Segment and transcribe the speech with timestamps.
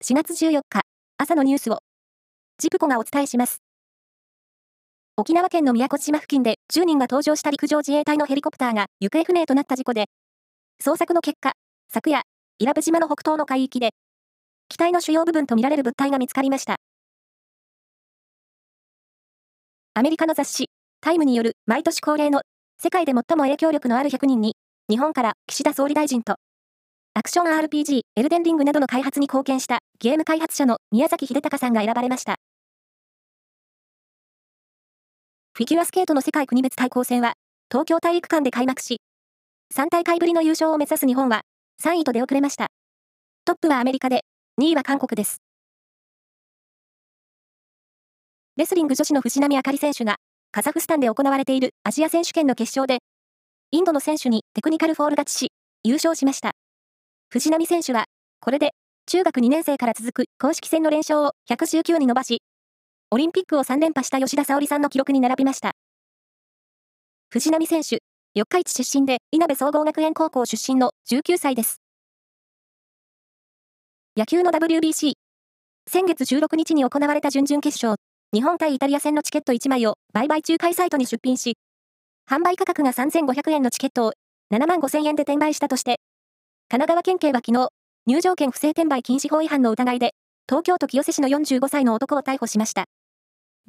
[0.00, 0.82] 4月14日、
[1.16, 1.80] 朝のニュースを、
[2.56, 3.62] ジプコがお伝えします。
[5.16, 10.04] 沖縄県の宮古島付近で10人が搭乗した陸上自衛隊のヘリコプターが行方不明となった事故で、
[10.80, 11.54] 捜索の結果、
[11.92, 12.22] 昨夜、
[12.60, 13.90] 伊良部島の北東の海域で、
[14.68, 16.76] 機体の主要部分とみられる物体が見つかりました。
[19.94, 20.70] アメリカの雑誌、
[21.00, 22.42] タイムによる毎年恒例の
[22.80, 24.54] 世界で最も影響力のある100人に、
[24.88, 26.36] 日本から岸田総理大臣と、
[27.18, 32.36] アクション RPG、エルデンリングなどの開発に貢献したゲーム開発者の宮崎秀隆さんが選ばれました。
[35.52, 37.32] フィギュアスケートの世界国別対抗戦は、
[37.72, 39.00] 東京体育館で開幕し、
[39.74, 41.40] 3大会ぶりの優勝を目指す日本は、
[41.82, 42.68] 3位と出遅れました。
[43.44, 44.22] トップはアメリカで、
[44.62, 45.42] 2位は韓国です。
[48.56, 50.18] レスリング女子の藤波あかり選手が、
[50.52, 53.00] カザフスタンで行われているアジア選手権の決勝で、
[53.72, 55.48] インドの選手にテクニカルフォール勝ちし、
[55.82, 56.52] 優勝しました。
[57.30, 58.06] 藤波選手は、
[58.40, 58.70] これで、
[59.06, 62.40] 中学2年生から続く公式戦の連勝を119に伸ばし、
[63.10, 65.72] オリンピックを3連覇した吉田沙保里さんの記録に並びました。
[67.28, 67.98] 藤波選手、
[68.34, 71.82] 四日市出身で、稲部総合学園高校出身の19歳です。
[74.16, 75.12] 野球の WBC。
[75.86, 78.00] 先月16日に行われた準々決勝、
[78.32, 81.58] 日本対イタリア戦のチケット1枚を売買仲介サイトに出品し、
[82.26, 84.12] 販売価格が3500円のチケットを
[84.50, 86.00] 7万5000円で転売したとして、
[86.70, 87.70] 神奈川県警は昨日、
[88.06, 90.10] 入場券不正転売禁止法違反の疑いで、
[90.46, 92.84] 東京都清瀬市の45歳の男を逮捕しました。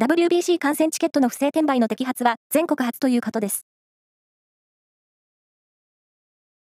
[0.00, 3.66] WBC 観戦チケットの不正転売の摘発は全国初ということです。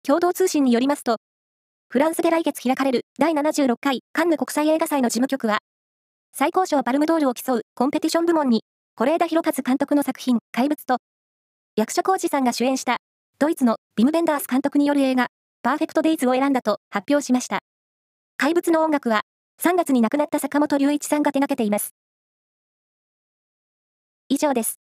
[0.04, 1.18] 共同通信によりますと、
[1.90, 5.58] フランスで来月開かれる第76回カンヌ国際映画祭の事務局は、
[6.34, 8.64] 最高賞パルムドールを競うコンペティション部門に、
[8.96, 10.98] 是枝裕和監督の作品、怪物と、
[11.76, 12.98] 役所広司さんが主演した
[13.40, 15.30] ドイツのビム・ベンダース監督による映画、
[15.64, 17.60] パーフェクトデイズを選んだと発表しました。
[18.38, 19.22] 怪物の音楽は、
[19.62, 21.94] 3月に亡くなった坂本龍一さんが手がけています。
[24.28, 24.81] 以上です。